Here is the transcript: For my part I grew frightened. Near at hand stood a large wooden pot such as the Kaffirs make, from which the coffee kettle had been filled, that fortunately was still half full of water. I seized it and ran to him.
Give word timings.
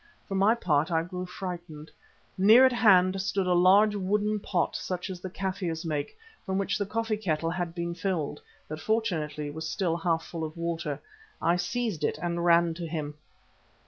For 0.27 0.33
my 0.33 0.55
part 0.55 0.89
I 0.91 1.03
grew 1.03 1.27
frightened. 1.27 1.91
Near 2.35 2.65
at 2.65 2.71
hand 2.73 3.21
stood 3.21 3.45
a 3.45 3.53
large 3.53 3.95
wooden 3.95 4.39
pot 4.39 4.75
such 4.75 5.11
as 5.11 5.19
the 5.21 5.29
Kaffirs 5.29 5.85
make, 5.85 6.17
from 6.43 6.57
which 6.57 6.79
the 6.79 6.87
coffee 6.87 7.17
kettle 7.17 7.51
had 7.51 7.75
been 7.75 7.93
filled, 7.93 8.41
that 8.67 8.81
fortunately 8.81 9.51
was 9.51 9.69
still 9.69 9.97
half 9.97 10.25
full 10.25 10.43
of 10.43 10.57
water. 10.57 10.99
I 11.39 11.55
seized 11.55 12.03
it 12.03 12.17
and 12.19 12.43
ran 12.43 12.73
to 12.75 12.87
him. 12.87 13.13